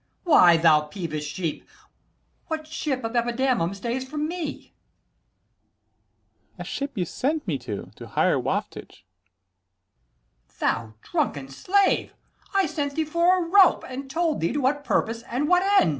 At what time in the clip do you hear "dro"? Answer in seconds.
6.55-6.55